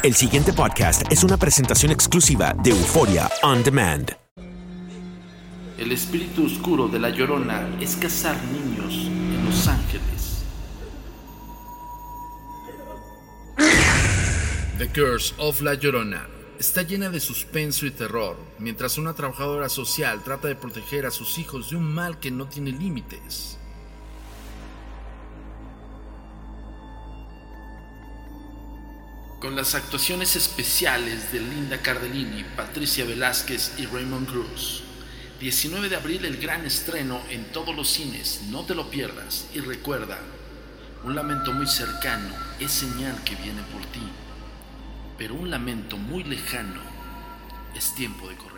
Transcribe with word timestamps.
El 0.00 0.14
siguiente 0.14 0.52
podcast 0.52 1.02
es 1.10 1.24
una 1.24 1.36
presentación 1.36 1.90
exclusiva 1.90 2.54
de 2.62 2.70
Euforia 2.70 3.28
On 3.42 3.64
Demand. 3.64 4.12
El 5.76 5.90
espíritu 5.90 6.46
oscuro 6.46 6.86
de 6.86 7.00
la 7.00 7.10
Llorona 7.10 7.68
es 7.80 7.96
cazar 7.96 8.36
niños 8.44 8.94
en 8.94 9.44
Los 9.44 9.66
Ángeles. 9.66 10.44
The 14.78 14.88
Curse 14.88 15.34
of 15.38 15.60
La 15.62 15.74
Llorona 15.74 16.28
está 16.60 16.82
llena 16.82 17.10
de 17.10 17.18
suspenso 17.18 17.84
y 17.84 17.90
terror, 17.90 18.36
mientras 18.60 18.98
una 18.98 19.14
trabajadora 19.14 19.68
social 19.68 20.22
trata 20.22 20.46
de 20.46 20.54
proteger 20.54 21.06
a 21.06 21.10
sus 21.10 21.38
hijos 21.38 21.70
de 21.70 21.76
un 21.76 21.92
mal 21.92 22.20
que 22.20 22.30
no 22.30 22.46
tiene 22.46 22.70
límites. 22.70 23.57
Con 29.40 29.54
las 29.54 29.76
actuaciones 29.76 30.34
especiales 30.34 31.30
de 31.30 31.38
Linda 31.38 31.80
Cardellini, 31.80 32.42
Patricia 32.56 33.04
Velázquez 33.04 33.72
y 33.78 33.86
Raymond 33.86 34.28
Cruz. 34.28 34.82
19 35.38 35.88
de 35.88 35.94
abril 35.94 36.24
el 36.24 36.38
gran 36.38 36.66
estreno 36.66 37.20
en 37.30 37.44
todos 37.52 37.76
los 37.76 37.88
cines, 37.88 38.40
no 38.50 38.64
te 38.64 38.74
lo 38.74 38.90
pierdas 38.90 39.46
y 39.54 39.60
recuerda, 39.60 40.18
un 41.04 41.14
lamento 41.14 41.52
muy 41.52 41.68
cercano 41.68 42.34
es 42.58 42.72
señal 42.72 43.22
que 43.22 43.36
viene 43.36 43.62
por 43.72 43.82
ti, 43.92 44.02
pero 45.16 45.36
un 45.36 45.52
lamento 45.52 45.96
muy 45.96 46.24
lejano 46.24 46.80
es 47.76 47.94
tiempo 47.94 48.28
de 48.28 48.34
correr. 48.34 48.57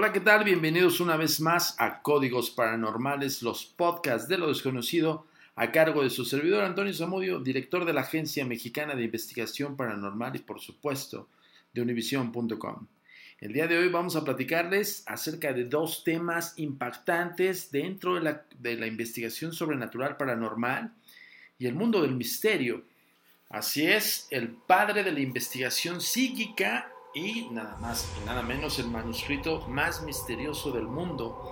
Hola, 0.00 0.14
¿qué 0.14 0.20
tal? 0.20 0.44
Bienvenidos 0.44 0.98
una 1.00 1.18
vez 1.18 1.42
más 1.42 1.74
a 1.78 2.00
Códigos 2.00 2.48
Paranormales, 2.48 3.42
los 3.42 3.66
podcasts 3.66 4.28
de 4.28 4.38
lo 4.38 4.48
desconocido, 4.48 5.26
a 5.56 5.72
cargo 5.72 6.02
de 6.02 6.08
su 6.08 6.24
servidor 6.24 6.64
Antonio 6.64 6.94
Zamudio, 6.94 7.38
director 7.38 7.84
de 7.84 7.92
la 7.92 8.00
Agencia 8.00 8.46
Mexicana 8.46 8.94
de 8.94 9.04
Investigación 9.04 9.76
Paranormal 9.76 10.36
y, 10.36 10.38
por 10.38 10.58
supuesto, 10.58 11.28
de 11.74 11.82
univision.com. 11.82 12.86
El 13.40 13.52
día 13.52 13.66
de 13.66 13.76
hoy 13.76 13.90
vamos 13.90 14.16
a 14.16 14.24
platicarles 14.24 15.04
acerca 15.06 15.52
de 15.52 15.66
dos 15.66 16.02
temas 16.02 16.54
impactantes 16.56 17.70
dentro 17.70 18.14
de 18.14 18.22
la, 18.22 18.46
de 18.58 18.76
la 18.76 18.86
investigación 18.86 19.52
sobrenatural 19.52 20.16
paranormal 20.16 20.94
y 21.58 21.66
el 21.66 21.74
mundo 21.74 22.00
del 22.00 22.16
misterio. 22.16 22.84
Así 23.50 23.86
es, 23.86 24.28
el 24.30 24.48
padre 24.48 25.04
de 25.04 25.12
la 25.12 25.20
investigación 25.20 26.00
psíquica 26.00 26.89
y 27.14 27.48
nada 27.50 27.76
más 27.80 28.08
y 28.20 28.26
nada 28.26 28.42
menos 28.42 28.78
el 28.78 28.88
manuscrito 28.88 29.66
más 29.68 30.02
misterioso 30.02 30.70
del 30.72 30.86
mundo. 30.86 31.50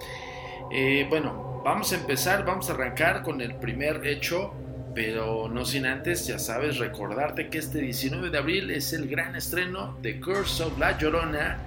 Eh, 0.70 1.06
bueno, 1.08 1.62
vamos 1.64 1.92
a 1.92 1.96
empezar, 1.96 2.44
vamos 2.44 2.70
a 2.70 2.74
arrancar 2.74 3.22
con 3.22 3.40
el 3.40 3.56
primer 3.56 4.06
hecho, 4.06 4.52
pero 4.94 5.48
no 5.48 5.64
sin 5.64 5.86
antes, 5.86 6.26
ya 6.26 6.38
sabes, 6.38 6.78
recordarte 6.78 7.48
que 7.48 7.58
este 7.58 7.80
19 7.80 8.30
de 8.30 8.38
abril 8.38 8.70
es 8.70 8.92
el 8.92 9.08
gran 9.08 9.34
estreno 9.34 9.96
de 10.02 10.20
Curse 10.20 10.64
of 10.64 10.78
La 10.78 10.98
Llorona, 10.98 11.58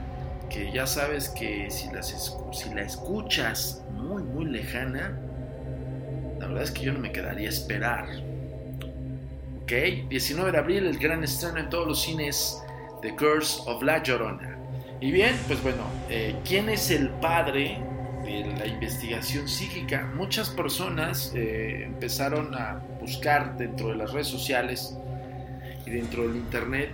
que 0.49 0.71
ya 0.71 0.85
sabes 0.85 1.29
que 1.29 1.69
si, 1.71 1.89
la 1.91 2.81
escuchas 2.81 3.83
muy, 3.93 4.21
muy 4.23 4.45
lejana, 4.45 5.17
la 6.39 6.47
verdad 6.47 6.63
es 6.63 6.71
que 6.71 6.81
yo 6.83 6.93
no 6.93 6.99
me 6.99 7.11
quedaría 7.11 7.47
a 7.47 7.51
esperar. 7.51 8.07
Ok, 9.63 9.71
19 10.09 10.51
de 10.51 10.57
abril, 10.57 10.85
el 10.87 10.97
gran 10.97 11.23
estreno 11.23 11.59
en 11.59 11.69
todos 11.69 11.87
los 11.87 12.01
cines 12.01 12.61
The 13.01 13.15
Curse 13.15 13.61
of 13.65 13.81
La 13.83 14.01
Llorona. 14.03 14.57
Y 14.99 15.11
bien, 15.11 15.35
pues 15.47 15.61
bueno, 15.63 15.83
eh, 16.09 16.35
¿quién 16.45 16.69
es 16.69 16.91
el 16.91 17.09
padre 17.09 17.79
de 18.23 18.53
la 18.57 18.67
investigación 18.67 19.47
psíquica? 19.47 20.11
Muchas 20.15 20.49
personas 20.49 21.33
eh, 21.35 21.83
empezaron 21.85 22.53
a 22.53 22.81
buscar 22.99 23.57
dentro 23.57 23.89
de 23.89 23.95
las 23.95 24.13
redes 24.13 24.27
sociales 24.27 24.95
y 25.85 25.89
dentro 25.89 26.27
del 26.27 26.35
internet 26.35 26.91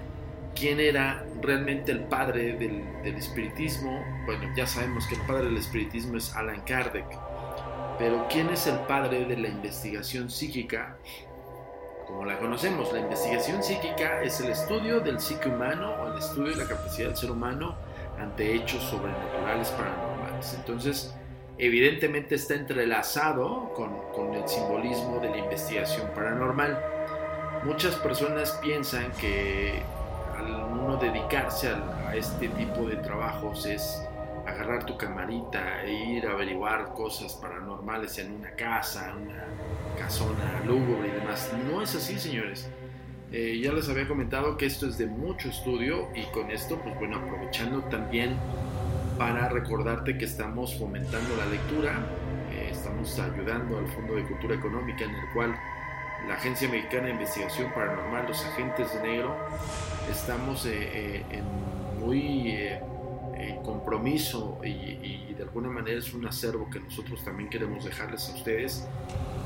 quién 0.56 0.80
era 0.80 1.24
realmente 1.42 1.92
el 1.92 2.00
padre 2.06 2.54
del, 2.54 2.82
del 3.04 3.16
espiritismo. 3.16 4.02
Bueno, 4.26 4.48
ya 4.56 4.66
sabemos 4.66 5.06
que 5.08 5.16
el 5.16 5.22
padre 5.22 5.46
del 5.46 5.58
espiritismo 5.58 6.18
es 6.18 6.34
Alan 6.34 6.62
Kardec, 6.62 7.06
pero 8.00 8.28
¿quién 8.30 8.50
es 8.50 8.68
el 8.68 8.78
padre 8.88 9.26
de 9.26 9.38
la 9.38 9.50
investigación 9.50 10.30
psíquica? 10.30 10.98
Como 12.08 12.26
la 12.26 12.40
conocemos. 12.40 12.92
La 12.94 13.00
investigación 13.00 13.62
psíquica 13.62 14.24
es 14.24 14.40
el 14.40 14.50
estudio 14.50 15.02
del 15.02 15.20
psique 15.20 15.50
humano 15.50 15.94
o 16.02 16.08
el 16.08 16.18
estudio 16.18 16.52
de 16.52 16.64
la 16.64 16.68
capacidad 16.68 17.10
del 17.10 17.18
ser 17.18 17.32
humano 17.32 17.76
ante 18.18 18.56
hechos 18.56 18.82
sobrenaturales 18.84 19.70
paranormales. 19.72 20.54
Entonces, 20.54 21.14
evidentemente 21.58 22.36
está 22.36 22.56
entrelazado 22.56 23.74
con, 23.74 24.34
el 24.34 24.48
simbolismo 24.48 25.20
de 25.20 25.30
la 25.30 25.38
investigación 25.38 26.10
paranormal. 26.16 26.82
Muchas 27.64 27.96
personas 27.96 28.52
piensan 28.62 29.12
que 29.14 29.82
al 30.38 30.54
uno 30.54 30.98
dedicarse 30.98 31.70
a, 31.70 32.10
a 32.10 32.16
este 32.16 32.48
tipo 32.50 32.88
de 32.88 32.96
trabajos 32.96 33.66
es 33.66 34.02
agarrar 34.48 34.86
tu 34.86 34.98
camarita 34.98 35.84
e 35.84 35.92
ir 35.92 36.26
a 36.26 36.32
averiguar 36.32 36.94
cosas 36.94 37.34
paranormales 37.34 38.18
en 38.20 38.32
una 38.32 38.52
casa, 38.52 39.14
una 39.22 39.46
casona 40.00 40.62
lúgubre 40.66 41.10
y 41.10 41.12
demás. 41.12 41.52
No 41.70 41.82
es 41.82 41.94
así, 41.96 42.18
señores. 42.18 42.70
Eh, 43.32 43.60
ya 43.62 43.74
les 43.74 43.90
había 43.90 44.08
comentado 44.08 44.56
que 44.56 44.66
esto 44.66 44.88
es 44.88 44.98
de 44.98 45.06
mucho 45.06 45.50
estudio 45.50 46.08
y 46.16 46.24
con 46.32 46.50
esto, 46.50 46.80
pues 46.82 46.96
bueno, 46.98 47.18
aprovechando 47.18 47.82
también 47.84 48.38
para 49.18 49.50
recordarte 49.50 50.18
que 50.18 50.24
estamos 50.24 50.78
fomentando 50.78 51.36
la 51.36 51.46
lectura, 51.48 52.00
eh, 52.52 52.70
estamos 52.72 53.20
ayudando 53.20 53.80
al 53.80 53.88
Fondo 53.90 54.16
de 54.16 54.24
Cultura 54.24 54.56
Económica 54.56 55.04
en 55.04 55.14
el 55.14 55.28
cual 55.34 55.60
la 56.26 56.36
Agencia 56.36 56.70
Mexicana 56.70 57.08
de 57.08 57.12
Investigación 57.12 57.70
Paranormal, 57.74 58.28
los 58.28 58.46
agentes 58.46 58.94
de 58.94 59.10
negro, 59.10 59.36
estamos 60.10 60.66
eh, 60.66 61.26
en 61.30 61.44
muy 62.00 62.56
compromiso 63.62 64.60
y, 64.64 65.34
de 65.34 65.44
alguna 65.44 65.70
manera 65.70 66.00
es 66.00 66.14
un 66.14 66.26
acervo 66.26 66.68
que 66.70 66.80
nosotros 66.80 67.24
también 67.24 67.50
queremos 67.50 67.86
dejarles 67.86 68.28
a 68.30 68.36
ustedes, 68.36 68.88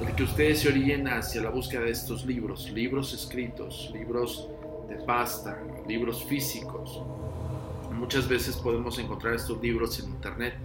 el 0.02 0.16
que 0.16 0.24
ustedes 0.24 0.60
se 0.62 0.70
orillen 0.70 1.08
hacia 1.08 1.42
la 1.42 1.50
búsqueda 1.50 1.82
de 1.82 1.92
estos 1.92 2.26
libros, 2.26 2.70
libros 2.72 3.14
escritos, 3.14 3.92
libros 3.94 4.48
de 4.88 4.96
pasta, 4.96 5.62
libros 5.88 6.24
físicos. 6.24 7.02
Muchas 7.92 8.28
veces 8.28 8.56
podemos 8.56 8.98
encontrar 9.00 9.36
estos 9.36 9.62
libros 9.62 10.00
en 10.00 10.06
internet, 10.10 10.56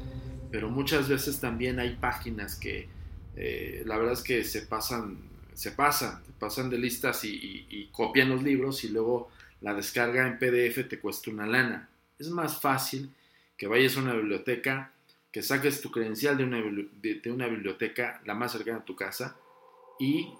pero 0.51 0.71
muchas 0.71 1.09
veces 1.09 1.41
también 1.41 1.81
hay 1.81 1.97
páginas 1.97 2.55
que 2.55 2.89
eh, 3.35 3.83
la 3.85 3.99
verdad 3.99 4.12
es 4.12 4.23
que 4.23 4.45
se 4.45 4.62
pasan, 4.62 5.19
se 5.55 5.73
pasan, 5.73 6.23
pasan 6.39 6.71
de 6.71 6.79
listas 6.79 7.25
y, 7.25 7.67
y 7.69 7.89
copian 7.93 8.31
los 8.31 8.43
libros 8.43 8.85
y 8.85 8.91
luego 8.91 9.29
la 9.61 9.75
descarga 9.75 10.27
en 10.27 10.39
PDF 10.39 10.89
te 10.89 11.01
cuesta 11.01 11.31
una 11.31 11.47
lana. 11.47 11.89
Es 12.19 12.31
más 12.31 12.61
fácil 12.61 13.11
que 13.56 13.67
vayas 13.67 13.97
a 13.97 14.00
una 14.00 14.14
biblioteca, 14.14 14.93
que 15.32 15.43
saques 15.43 15.81
tu 15.81 15.91
credencial 15.91 16.37
de 16.37 16.44
una, 16.44 16.58
de, 16.58 17.31
una 17.31 17.47
biblioteca 17.47 18.20
la 18.25 18.35
más 18.35 18.53
cercana 18.53 18.79
a 18.79 18.85
tu 18.85 18.97
casa 18.97 19.37
y 19.99 20.32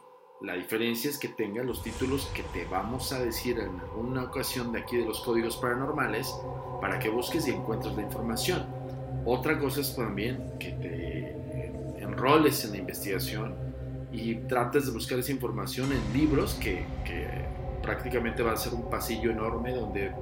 la 0.42 0.54
diferencia 0.54 1.10
es 1.10 1.18
que 1.18 1.28
tenga 1.28 1.62
los 1.62 1.82
títulos 1.82 2.26
que 2.34 2.42
te 2.42 2.66
vamos 2.66 3.12
a 3.12 3.22
decir 3.22 3.58
en 3.58 3.80
alguna 3.80 4.24
ocasión 4.24 4.72
de 4.72 4.80
aquí 4.80 4.96
de 4.96 5.06
los 5.06 5.20
códigos 5.20 5.56
paranormales 5.56 6.34
para 6.80 6.98
que 6.98 7.08
busques 7.08 7.48
y 7.48 7.52
encuentres 7.52 7.94
la 7.94 8.02
información. 8.02 8.66
Otra 9.24 9.58
cosa 9.58 9.80
es 9.80 9.96
también 9.96 10.58
que 10.58 10.72
te 10.72 12.02
enroles 12.02 12.64
en 12.64 12.72
la 12.72 12.78
investigación 12.78 13.54
y 14.12 14.34
trates 14.46 14.86
de 14.86 14.92
buscar 14.92 15.18
esa 15.18 15.32
información 15.32 15.90
en 15.92 16.18
libros 16.18 16.54
que, 16.54 16.84
que 17.04 17.26
prácticamente 17.82 18.42
va 18.42 18.52
a 18.52 18.56
ser 18.56 18.74
un 18.74 18.88
pasillo 18.90 19.30
enorme 19.30 19.72
donde 19.72 20.12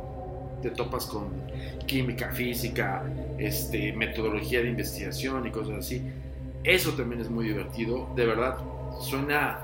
te 0.64 0.70
topas 0.70 1.05
con 1.05 1.28
química, 1.87 2.31
física, 2.32 3.05
este, 3.37 3.93
metodología 3.93 4.62
de 4.62 4.70
investigación 4.70 5.46
y 5.46 5.50
cosas 5.50 5.81
así. 5.81 6.02
Eso 6.64 6.93
también 6.93 7.20
es 7.20 7.28
muy 7.28 7.49
divertido. 7.49 8.08
De 8.16 8.25
verdad, 8.25 8.56
suena 9.02 9.61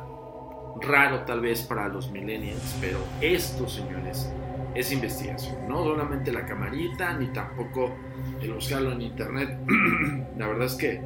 raro 0.82 1.20
tal 1.20 1.40
vez 1.40 1.62
para 1.62 1.88
los 1.88 2.10
millennials, 2.10 2.76
pero 2.82 2.98
esto, 3.22 3.66
señores, 3.66 4.30
es 4.74 4.92
investigación, 4.92 5.66
no 5.66 5.82
solamente 5.84 6.32
la 6.32 6.44
camarita, 6.44 7.14
ni 7.14 7.28
tampoco 7.28 7.94
el 8.42 8.52
buscarlo 8.52 8.92
en 8.92 9.00
internet. 9.00 9.58
la 10.38 10.48
verdad 10.48 10.66
es 10.66 10.74
que 10.74 11.00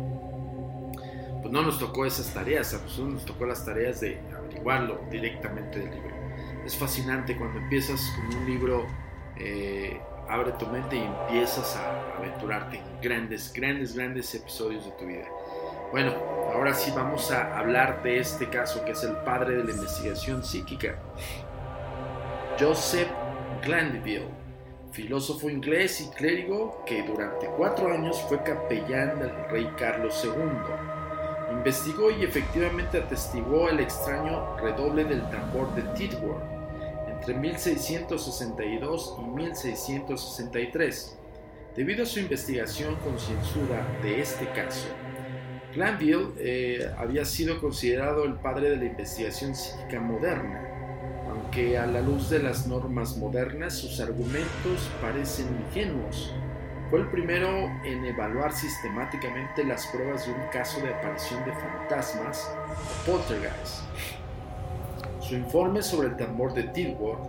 pues 1.41 1.53
no 1.53 1.63
nos 1.63 1.79
tocó 1.79 2.05
esas 2.05 2.35
tareas, 2.35 2.75
a 2.75 2.83
nosotros 2.83 3.15
nos 3.15 3.25
tocó 3.25 3.47
las 3.47 3.65
tareas 3.65 4.01
de 4.01 4.19
averiguarlo 4.37 5.01
directamente 5.09 5.79
del 5.79 5.91
libro. 5.91 6.15
Es 6.67 6.77
fascinante 6.77 7.37
cuando 7.37 7.61
empiezas 7.61 8.01
con 8.17 8.39
un 8.39 8.47
libro, 8.47 8.87
eh, 9.37 10.01
abre 10.29 10.53
tu 10.53 10.67
mente 10.67 10.97
y 10.97 11.03
empiezas 11.03 11.77
a 11.77 12.17
aventurarte 12.19 12.79
en 12.79 13.01
grandes, 13.03 13.53
grandes, 13.53 13.95
grandes 13.95 14.35
episodios 14.35 14.85
de 14.87 14.93
tu 14.93 15.07
vida. 15.07 15.27
Bueno, 15.91 16.13
ahora 16.53 16.75
sí 16.75 16.93
vamos 16.95 17.31
a 17.31 17.59
hablar 17.59 18.03
de 18.03 18.19
este 18.19 18.49
caso 18.49 18.85
que 18.85 18.93
es 18.93 19.03
el 19.05 19.17
padre 19.19 19.57
de 19.57 19.65
la 19.65 19.73
investigación 19.73 20.43
psíquica. 20.43 20.97
Joseph 22.59 23.09
Glanville, 23.63 24.29
filósofo 24.93 25.51
inglés 25.51 26.01
y 26.01 26.11
clérigo 26.17 26.85
que 26.87 27.03
durante 27.03 27.47
cuatro 27.47 27.93
años 27.93 28.21
fue 28.29 28.43
capellán 28.43 29.19
del 29.19 29.33
rey 29.51 29.71
Carlos 29.77 30.21
II. 30.25 31.57
Investigó 31.57 32.11
y 32.11 32.25
efectivamente 32.25 32.99
atestiguó 32.99 33.69
el 33.69 33.81
extraño 33.81 34.57
redoble 34.57 35.05
del 35.05 35.23
tambor 35.31 35.73
de 35.75 35.83
Tidworth 35.95 36.64
entre 37.25 37.41
1662 37.41 39.17
y 39.19 39.23
1663. 39.23 41.19
Debido 41.75 42.03
a 42.03 42.07
su 42.07 42.21
investigación 42.21 42.97
concienzuda 42.97 43.87
de 44.03 44.21
este 44.21 44.47
caso, 44.51 44.89
Glanville 45.75 46.35
eh, 46.39 46.87
había 46.99 47.25
sido 47.25 47.59
considerado 47.63 48.25
el 48.25 48.35
padre 48.35 48.69
de 48.71 48.77
la 48.77 48.85
investigación 48.85 49.55
psíquica 49.55 50.01
moderna 50.01 50.71
que 51.51 51.79
a 51.79 51.87
la 51.87 52.01
luz 52.01 52.31
de 52.31 52.41
las 52.41 52.67
normas 52.67 53.17
modernas 53.17 53.75
sus 53.75 54.01
argumentos 54.01 54.91
parecen 55.01 55.47
ingenuos. 55.67 56.35
Fue 56.91 56.99
el 57.01 57.07
primero 57.09 57.49
en 57.85 58.05
evaluar 58.05 58.53
sistemáticamente 58.53 59.65
las 59.65 59.87
pruebas 59.87 60.27
de 60.27 60.33
un 60.33 60.47
caso 60.53 60.81
de 60.81 60.93
aparición 60.93 61.45
de 61.45 61.53
fantasmas 61.53 62.51
o 63.07 63.11
poltergeist. 63.11 64.24
Su 65.29 65.35
informe 65.35 65.83
sobre 65.83 66.09
el 66.09 66.17
tambor 66.17 66.53
de 66.53 66.65
Tilworth 66.65 67.25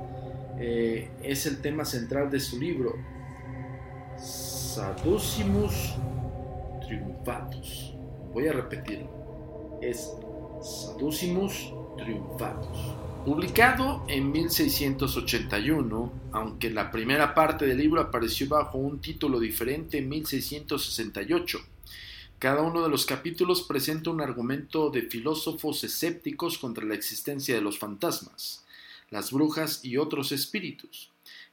eh, 0.59 1.09
es 1.23 1.45
el 1.45 1.61
tema 1.61 1.85
central 1.85 2.29
de 2.29 2.41
su 2.41 2.59
libro 2.59 2.95
Saducimus 4.17 5.93
Triumphatus. 6.85 7.93
Voy 8.33 8.47
a 8.47 8.53
repetirlo. 8.53 9.79
Es 9.81 10.11
Saducimus 10.61 11.71
Triumphatus. 11.97 12.95
Publicado 13.25 14.03
en 14.09 14.29
1681, 14.29 16.11
aunque 16.33 16.69
la 16.69 16.91
primera 16.91 17.33
parte 17.33 17.65
del 17.65 17.77
libro 17.77 18.01
apareció 18.01 18.49
bajo 18.49 18.77
un 18.77 18.99
título 18.99 19.39
diferente 19.39 19.99
en 19.99 20.09
1668, 20.09 21.59
cada 22.45 22.61
uno 22.61 22.83
de 22.83 22.89
los 22.89 23.07
capítulos 23.07 23.63
presenta 23.63 24.11
un 24.11 24.21
argumento 24.21 24.91
de 24.91 25.01
filósofos 25.01 25.83
escépticos 25.83 26.59
contra 26.59 26.85
la 26.85 26.93
existencia 26.93 27.55
de 27.55 27.61
los 27.61 27.79
fantasmas, 27.79 28.63
las 29.09 29.31
brujas 29.31 29.83
y 29.83 29.97
otros 29.97 30.31
espíritus. 30.31 31.09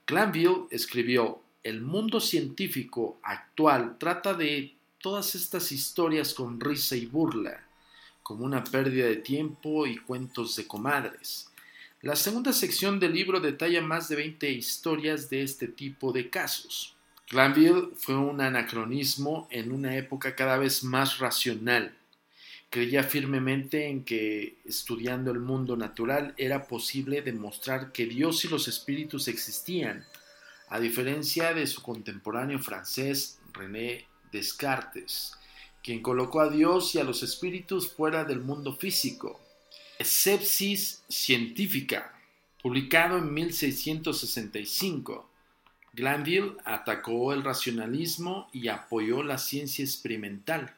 Glanville 0.06 0.66
escribió, 0.68 1.40
El 1.62 1.80
mundo 1.80 2.20
científico 2.20 3.16
actual 3.22 3.96
trata 3.98 4.34
de 4.34 4.74
todas 5.00 5.34
estas 5.34 5.72
historias 5.72 6.34
con 6.34 6.60
risa 6.60 6.94
y 6.94 7.06
burla, 7.06 7.66
como 8.22 8.44
una 8.44 8.62
pérdida 8.62 9.06
de 9.06 9.16
tiempo 9.16 9.86
y 9.86 9.96
cuentos 9.96 10.56
de 10.56 10.66
comadres. 10.66 11.48
La 12.02 12.16
segunda 12.16 12.52
sección 12.52 13.00
del 13.00 13.14
libro 13.14 13.40
detalla 13.40 13.80
más 13.80 14.10
de 14.10 14.16
20 14.16 14.50
historias 14.50 15.30
de 15.30 15.42
este 15.42 15.68
tipo 15.68 16.12
de 16.12 16.28
casos. 16.28 16.94
Glanville 17.32 17.88
fue 17.96 18.14
un 18.14 18.42
anacronismo 18.42 19.48
en 19.50 19.72
una 19.72 19.96
época 19.96 20.36
cada 20.36 20.58
vez 20.58 20.84
más 20.84 21.18
racional. 21.18 21.96
Creía 22.68 23.04
firmemente 23.04 23.88
en 23.88 24.04
que, 24.04 24.58
estudiando 24.66 25.30
el 25.30 25.40
mundo 25.40 25.74
natural, 25.74 26.34
era 26.36 26.66
posible 26.66 27.22
demostrar 27.22 27.90
que 27.90 28.04
Dios 28.04 28.44
y 28.44 28.48
los 28.48 28.68
espíritus 28.68 29.28
existían, 29.28 30.04
a 30.68 30.78
diferencia 30.78 31.54
de 31.54 31.66
su 31.66 31.80
contemporáneo 31.80 32.58
francés 32.58 33.40
René 33.54 34.04
Descartes, 34.30 35.32
quien 35.82 36.02
colocó 36.02 36.42
a 36.42 36.50
Dios 36.50 36.94
y 36.94 36.98
a 36.98 37.04
los 37.04 37.22
espíritus 37.22 37.90
fuera 37.90 38.24
del 38.24 38.40
mundo 38.40 38.76
físico. 38.76 39.40
Sepsis 39.98 41.02
científica, 41.08 42.14
publicado 42.62 43.16
en 43.16 43.32
1665. 43.32 45.31
Glanville 45.94 46.56
atacó 46.64 47.34
el 47.34 47.44
racionalismo 47.44 48.48
y 48.50 48.68
apoyó 48.68 49.22
la 49.22 49.36
ciencia 49.36 49.84
experimental 49.84 50.74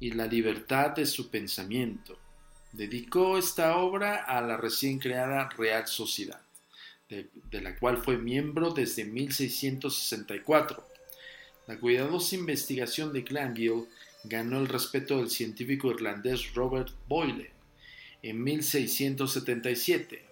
y 0.00 0.10
la 0.10 0.26
libertad 0.26 0.90
de 0.90 1.06
su 1.06 1.30
pensamiento. 1.30 2.18
Dedicó 2.72 3.38
esta 3.38 3.76
obra 3.76 4.24
a 4.24 4.40
la 4.40 4.56
recién 4.56 4.98
creada 4.98 5.48
Real 5.50 5.86
Sociedad, 5.86 6.40
de, 7.08 7.60
la 7.60 7.76
cual 7.76 7.98
fue 7.98 8.16
miembro 8.16 8.70
desde 8.70 9.04
1664. 9.04 10.84
La 11.68 11.78
cuidadosa 11.78 12.34
investigación 12.34 13.12
de 13.12 13.22
Glanville 13.22 13.86
ganó 14.24 14.58
el 14.58 14.66
respeto 14.66 15.18
del 15.18 15.30
científico 15.30 15.92
irlandés 15.92 16.54
Robert 16.54 16.90
Boyle, 17.06 17.50
en 18.22 18.42
1677. 18.42 20.31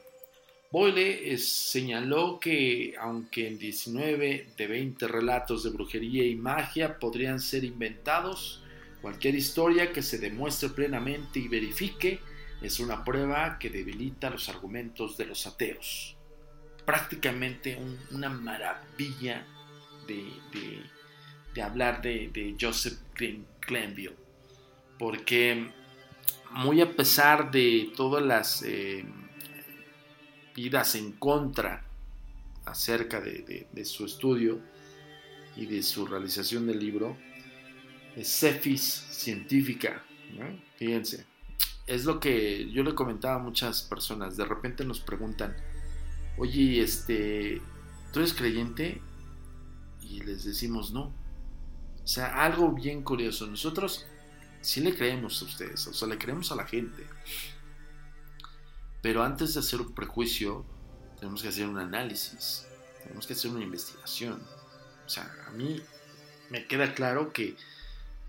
Boyle 0.73 1.37
señaló 1.37 2.39
que, 2.39 2.95
aunque 3.01 3.49
en 3.49 3.59
19 3.59 4.53
de 4.57 4.67
20 4.69 5.09
relatos 5.09 5.65
de 5.65 5.71
brujería 5.71 6.25
y 6.25 6.37
magia 6.37 7.01
podrían 7.01 7.41
ser 7.41 7.65
inventados, 7.65 8.63
cualquier 9.03 9.35
historia 9.35 9.93
que 9.93 10.01
se 10.01 10.19
demuestre 10.19 10.69
plenamente 10.69 11.41
y 11.41 11.49
verifique 11.49 12.21
es 12.63 12.79
una 12.79 13.05
prueba 13.05 13.59
que 13.59 13.69
debilita 13.69 14.31
los 14.31 14.49
argumentos 14.49 15.17
de 15.17 15.27
los 15.27 15.45
ateos. 15.49 16.17
Prácticamente 16.85 17.77
una 18.13 18.29
maravilla 18.29 19.45
de, 20.07 21.61
hablar 21.61 22.01
de, 22.01 22.55
Joseph 22.61 22.99
Glenville, 23.67 24.17
porque 25.01 25.69
muy 26.53 26.81
a 26.81 26.93
pesar 26.93 27.51
de 27.51 27.91
todas 27.97 28.25
las 28.25 28.63
eh, 28.63 29.05
vidas 30.63 30.95
en 30.95 31.13
contra 31.13 31.83
acerca 32.67 33.19
de, 33.19 33.67
su 33.85 34.05
estudio 34.05 34.61
y 35.57 35.65
de 35.65 35.83
su 35.83 36.07
realización 36.07 36.67
del 36.67 36.79
libro, 36.79 37.17
es 38.15 38.29
Cephis 38.29 38.83
científica, 38.83 40.05
fíjense, 40.77 41.25
es 41.87 42.05
lo 42.05 42.21
que 42.21 42.71
yo 42.71 42.83
le 42.83 42.95
comentaba 42.95 43.37
a 43.37 43.39
muchas 43.39 43.83
personas, 43.83 44.37
de 44.37 44.45
repente 44.45 44.85
nos 44.85 45.01
preguntan, 45.01 45.57
oye, 46.37 46.83
este, 46.83 47.63
¿tú 48.13 48.19
eres 48.21 48.35
creyente? 48.35 49.01
Y 50.03 50.21
les 50.21 50.45
decimos 50.45 50.93
no. 50.93 51.15
O 52.05 52.07
sea, 52.07 52.45
algo 52.45 52.73
bien 52.73 53.03
curioso, 53.03 53.47
nosotros 53.47 54.07
si 54.61 54.83
le 54.83 54.95
creemos 54.95 55.41
a 55.41 55.47
ustedes, 55.47 55.87
o 55.87 55.95
sea, 55.95 56.07
le 56.07 56.19
creemos 56.19 56.53
a 56.53 56.57
la 56.57 56.67
gente. 56.67 57.07
Pero 59.03 59.23
antes 59.23 59.55
de 59.55 59.61
hacer 59.61 59.81
un 59.81 59.95
prejuicio, 59.95 60.65
tenemos 61.19 61.43
que 61.43 61.49
hacer 61.49 61.67
un 61.67 61.79
análisis, 61.79 62.67
tenemos 63.03 63.27
que 63.27 63.33
hacer 63.33 63.51
una 63.51 63.63
investigación. 63.63 64.43
O 65.07 65.09
sea, 65.09 65.31
a 65.47 65.51
mí 65.51 65.83
me 66.51 66.67
queda 66.67 66.95
claro 66.95 67.33
que 67.33 67.57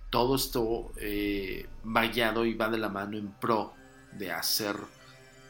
todo 0.09 0.35
esto 0.35 0.91
eh, 0.97 1.67
va 1.85 2.05
y 2.05 2.53
va 2.53 2.69
de 2.69 2.77
la 2.77 2.89
mano 2.89 3.17
en 3.17 3.31
pro 3.31 3.73
de 4.13 4.31
hacer 4.31 4.75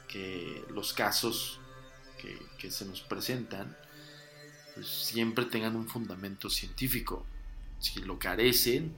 que 0.07 0.63
los 0.69 0.93
casos 0.93 1.59
que, 2.19 2.37
que 2.57 2.69
se 2.69 2.85
nos 2.85 3.01
presentan 3.01 3.75
pues, 4.75 4.87
siempre 4.87 5.45
tengan 5.45 5.75
un 5.75 5.87
fundamento 5.87 6.49
científico. 6.49 7.25
Si 7.79 8.01
lo 8.01 8.19
carecen, 8.19 8.95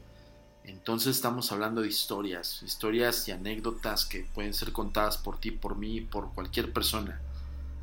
entonces 0.66 1.16
estamos 1.16 1.52
hablando 1.52 1.82
de 1.82 1.90
historias, 1.90 2.64
historias 2.64 3.28
y 3.28 3.32
anécdotas 3.32 4.06
que 4.06 4.26
pueden 4.34 4.54
ser 4.54 4.72
contadas 4.72 5.18
por 5.18 5.40
ti, 5.40 5.52
por 5.52 5.78
mí, 5.78 6.02
por 6.02 6.34
cualquier 6.34 6.72
persona. 6.72 7.20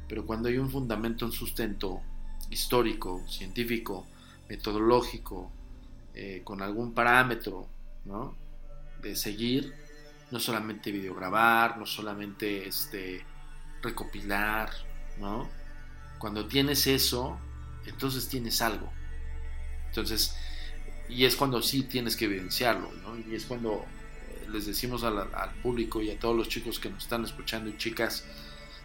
Pero 0.09 0.25
cuando 0.25 0.49
hay 0.49 0.59
un 0.59 0.71
fundamento, 0.71 1.27
un 1.27 1.33
sustento 1.33 2.01
histórico, 2.49 3.23
científico, 3.29 4.07
metodológico, 4.49 5.51
eh, 6.15 6.41
con 6.43 6.63
algún 6.63 6.93
parámetro 6.93 7.69
¿no? 8.05 8.35
de 9.01 9.15
seguir, 9.15 9.75
no 10.31 10.41
solamente 10.41 10.91
videograbar, 10.91 11.79
no 11.79 11.87
solamente 11.87 12.67
este, 12.67 13.25
recopilar, 13.83 14.71
¿no? 15.19 15.49
Cuando 16.19 16.47
tienes 16.47 16.87
eso, 16.87 17.39
entonces 17.87 18.29
tienes 18.29 18.61
algo. 18.63 18.93
Entonces, 19.87 20.37
y 21.11 21.25
es 21.25 21.37
cuando 21.37 21.61
sí 21.61 21.83
tienes 21.83 22.17
que 22.17 22.26
evidenciarlo, 22.26 22.90
¿no? 23.02 23.19
Y 23.19 23.35
es 23.35 23.45
cuando 23.45 23.85
eh, 24.29 24.47
les 24.50 24.67
decimos 24.67 25.02
al, 25.02 25.29
público 25.62 26.00
y 26.00 26.11
a 26.11 26.19
todos 26.19 26.37
los 26.37 26.49
chicos 26.49 26.79
que 26.79 26.88
nos 26.88 27.02
están 27.02 27.25
escuchando 27.25 27.69
y 27.69 27.76
chicas, 27.76 28.25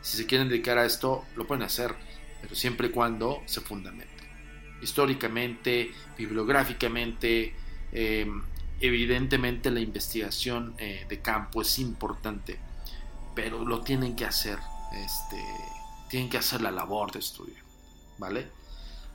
si 0.01 0.17
se 0.17 0.25
quieren 0.25 0.49
dedicar 0.49 0.77
a 0.77 0.85
esto, 0.85 1.25
lo 1.35 1.45
pueden 1.45 1.63
hacer, 1.63 1.95
pero 2.41 2.55
siempre 2.55 2.87
y 2.87 2.89
cuando 2.91 3.41
se 3.45 3.61
fundamente. 3.61 4.13
Históricamente, 4.81 5.91
bibliográficamente, 6.17 7.53
em, 7.91 8.43
evidentemente 8.79 9.71
la 9.71 9.79
investigación 9.79 10.75
eh, 10.77 11.05
de 11.07 11.19
campo 11.21 11.61
es 11.61 11.79
importante, 11.79 12.59
pero 13.35 13.63
lo 13.65 13.81
tienen 13.81 14.15
que 14.15 14.25
hacer, 14.25 14.59
este, 14.93 15.41
tienen 16.09 16.29
que 16.29 16.37
hacer 16.37 16.61
la 16.61 16.71
labor 16.71 17.11
de 17.11 17.19
estudio, 17.19 17.63
¿vale? 18.17 18.47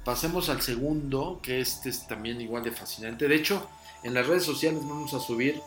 Pasemos 0.05 0.49
al 0.49 0.63
segundo, 0.63 1.41
que 1.43 1.61
este 1.61 1.91
es 1.91 2.07
también 2.07 2.41
igual 2.41 2.65
de 2.65 2.73
fascinante. 2.73 3.29
De 3.29 3.35
hecho, 3.35 3.69
en 4.03 4.15
las 4.15 4.27
redes 4.27 4.45
sociales 4.45 4.81
vamos 4.81 5.13
a 5.13 5.21
subir 5.21 5.61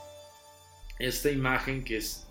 esta 1.00 1.30
imagen 1.30 1.84
que 1.84 1.98
es 1.98 2.26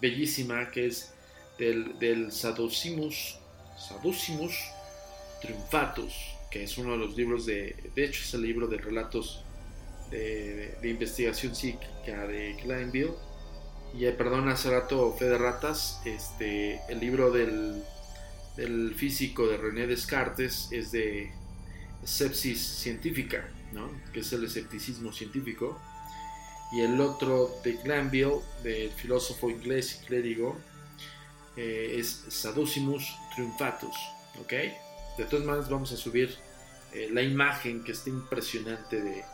bellísima, 0.00 0.70
que 0.70 0.86
es 0.86 1.12
del, 1.58 1.98
del 1.98 2.32
Saducimus, 2.32 3.38
Saducimus 3.76 4.54
Triunfatus, 5.40 6.14
que 6.50 6.64
es 6.64 6.78
uno 6.78 6.92
de 6.92 6.98
los 6.98 7.16
libros 7.16 7.46
de, 7.46 7.76
de 7.94 8.04
hecho 8.04 8.22
es 8.22 8.34
el 8.34 8.42
libro 8.42 8.66
de 8.66 8.78
relatos 8.78 9.44
de, 10.10 10.76
investigación 10.82 11.54
psíquica 11.54 12.26
de 12.26 12.56
Kleinville. 12.62 13.14
Y 13.94 14.04
eh, 14.04 14.12
perdón, 14.12 14.48
hace 14.48 14.70
rato 14.70 15.14
Fe 15.18 15.26
de 15.26 15.38
Ratas, 15.38 16.00
este, 16.04 16.80
el 16.88 17.00
libro 17.00 17.30
del, 17.30 17.82
del 18.58 18.92
físico 18.96 19.46
de 19.46 19.56
René 19.56 19.86
Descartes 19.86 20.68
es 20.72 20.90
de 20.90 21.30
sepsis 22.02 22.60
científica, 22.60 23.48
¿no? 23.72 23.88
que 24.12 24.20
es 24.20 24.32
el 24.32 24.44
escepticismo 24.44 25.12
científico. 25.12 25.80
Y 26.72 26.80
el 26.80 27.00
otro 27.00 27.54
de 27.62 27.74
Glanville, 27.74 28.40
del 28.64 28.90
filósofo 28.90 29.48
inglés 29.48 30.00
y 30.02 30.06
clérigo, 30.06 30.58
eh, 31.56 31.96
es 31.98 32.24
Saducimus 32.28 33.16
Triumphatus. 33.34 33.96
De 34.48 35.24
todas 35.24 35.46
maneras 35.46 35.70
vamos 35.70 35.92
a 35.92 35.96
subir 35.96 36.36
eh, 36.92 37.08
la 37.12 37.22
imagen 37.22 37.84
que 37.84 37.92
está 37.92 38.10
impresionante 38.10 39.00
de, 39.00 39.24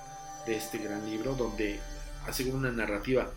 de 0.47 0.57
este 0.57 0.79
gran 0.79 1.11
libro, 1.11 1.35
donde 1.35 1.81
hace 2.27 2.45
una 2.53 2.71
narrativa. 2.71 3.33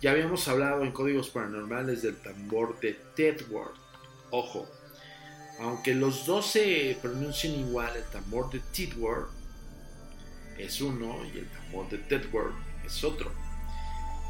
Ya 0.00 0.12
habíamos 0.12 0.46
hablado 0.46 0.84
en 0.84 0.92
Códigos 0.92 1.30
Paranormales 1.30 2.02
del 2.02 2.16
tambor 2.16 2.78
de 2.80 2.94
Tedward. 3.16 3.74
Ojo, 4.30 4.68
aunque 5.58 5.94
los 5.94 6.26
dos 6.26 6.46
se 6.46 6.96
pronuncian 7.00 7.54
igual, 7.54 7.96
el 7.96 8.04
tambor 8.04 8.50
de 8.50 8.60
Tedward 8.60 9.28
es 10.58 10.80
uno 10.80 11.24
y 11.32 11.38
el 11.38 11.48
tambor 11.48 11.88
de 11.88 11.98
Tedward 11.98 12.52
es 12.84 13.04
otro. 13.04 13.32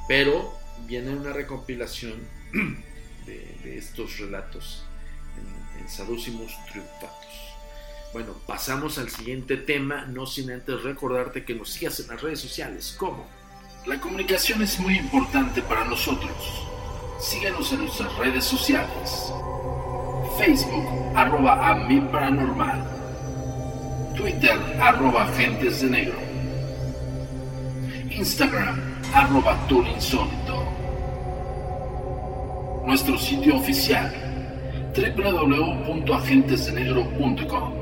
Pero 0.08 0.58
viene 0.86 1.10
una 1.10 1.32
recompilación 1.32 2.14
de, 3.26 3.78
estos 3.78 4.18
relatos 4.18 4.84
en, 5.36 5.80
en 5.80 5.88
Saducimus 5.88 6.52
Triumphatus. 6.70 7.52
Bueno, 8.12 8.34
pasamos 8.46 8.98
al 8.98 9.08
siguiente 9.08 9.56
tema, 9.56 10.04
no 10.04 10.26
sin 10.26 10.50
antes 10.50 10.82
recordarte 10.82 11.44
que 11.44 11.54
nos 11.54 11.70
sigas 11.70 11.98
en 12.00 12.08
las 12.08 12.20
redes 12.20 12.40
sociales. 12.40 12.94
¿Cómo? 12.98 13.26
La 13.86 13.98
comunicación 14.00 14.62
es 14.62 14.78
muy 14.78 14.98
importante 14.98 15.62
para 15.62 15.84
nosotros. 15.84 16.32
Síguenos 17.18 17.72
en 17.72 17.80
nuestras 17.80 18.14
redes 18.16 18.44
sociales. 18.44 19.32
Facebook, 20.42 20.86
arroba 21.14 21.70
a 21.70 21.74
paranormal. 22.10 22.82
Twitter, 24.16 24.58
arroba 24.80 25.22
agentes 25.22 25.82
de 25.82 25.88
negro. 25.88 26.18
Instagram, 28.10 28.76
arroba 29.14 29.56
insólito. 29.86 30.66
Nuestro 32.84 33.16
sitio 33.18 33.54
oficial, 33.56 34.12
www.agentesdenegro.com. 34.96 37.81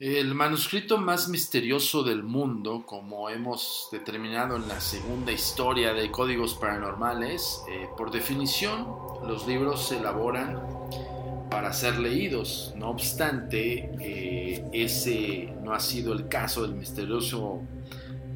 El 0.00 0.34
manuscrito 0.34 0.98
más 0.98 1.28
misterioso 1.28 2.02
del 2.02 2.24
mundo, 2.24 2.82
como 2.84 3.30
hemos 3.30 3.86
determinado 3.92 4.56
en 4.56 4.66
la 4.66 4.80
segunda 4.80 5.30
historia 5.30 5.94
de 5.94 6.10
Códigos 6.10 6.56
Paranormales, 6.56 7.62
eh, 7.70 7.86
por 7.96 8.10
definición 8.10 8.88
los 9.24 9.46
libros 9.46 9.86
se 9.86 9.98
elaboran 9.98 10.60
para 11.48 11.72
ser 11.72 12.00
leídos. 12.00 12.74
No 12.76 12.90
obstante, 12.90 13.92
eh, 14.00 14.64
ese 14.72 15.54
no 15.62 15.72
ha 15.72 15.78
sido 15.78 16.12
el 16.12 16.26
caso 16.26 16.62
del 16.62 16.74
misterioso 16.74 17.60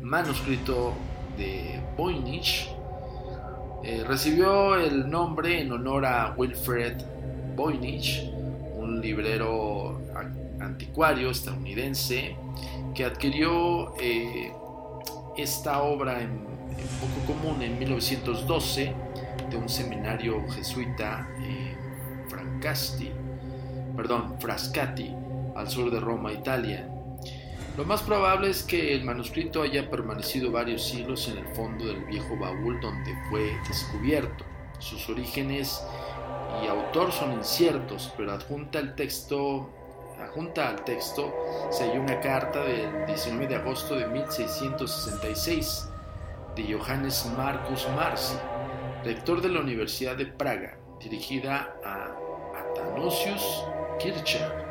manuscrito 0.00 0.92
de 1.36 1.80
Voynich. 1.96 2.68
Eh, 3.82 4.04
recibió 4.06 4.76
el 4.76 5.10
nombre 5.10 5.60
en 5.60 5.72
honor 5.72 6.06
a 6.06 6.34
Wilfred 6.36 7.02
Voynich, 7.56 8.30
un 8.76 9.00
librero 9.00 9.77
anticuario 10.68 11.30
estadounidense 11.30 12.36
que 12.94 13.04
adquirió 13.04 13.94
eh, 14.00 14.52
esta 15.36 15.82
obra 15.82 16.20
en, 16.20 16.46
poco 17.00 17.32
común 17.32 17.62
en 17.62 17.78
1912 17.78 18.94
de 19.50 19.56
un 19.56 19.68
seminario 19.68 20.48
jesuita 20.50 21.28
en 21.38 22.28
Francasti, 22.28 23.10
perdón, 23.96 24.36
Frascati, 24.40 25.12
al 25.56 25.68
sur 25.68 25.90
de 25.90 25.98
Roma, 25.98 26.32
Italia. 26.32 26.88
Lo 27.76 27.84
más 27.84 28.02
probable 28.02 28.50
es 28.50 28.62
que 28.62 28.94
el 28.94 29.04
manuscrito 29.04 29.62
haya 29.62 29.88
permanecido 29.88 30.50
varios 30.50 30.84
siglos 30.84 31.28
en 31.28 31.38
el 31.38 31.46
fondo 31.54 31.86
del 31.86 32.04
viejo 32.04 32.36
baúl 32.36 32.80
donde 32.80 33.12
fue 33.30 33.56
descubierto. 33.68 34.44
Sus 34.80 35.08
orígenes 35.08 35.80
y 36.62 36.66
autor 36.66 37.12
son 37.12 37.32
inciertos, 37.32 38.12
pero 38.16 38.32
adjunta 38.32 38.78
el 38.78 38.94
texto 38.94 39.70
junta 40.26 40.68
al 40.68 40.84
texto 40.84 41.32
se 41.70 41.84
halló 41.84 42.00
una 42.00 42.20
carta 42.20 42.62
del 42.64 43.06
19 43.06 43.46
de 43.46 43.56
agosto 43.56 43.94
de 43.94 44.06
1666 44.06 45.88
de 46.56 46.74
Johannes 46.74 47.30
Marcus 47.36 47.86
Marci, 47.94 48.36
rector 49.04 49.40
de 49.40 49.48
la 49.48 49.60
Universidad 49.60 50.16
de 50.16 50.26
Praga, 50.26 50.76
dirigida 51.00 51.74
a 51.84 52.16
Athanasius 52.58 53.64
Kircher, 53.98 54.66